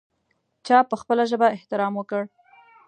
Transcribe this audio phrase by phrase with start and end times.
[0.65, 2.21] چا په خپله ژبه احترام وکړ.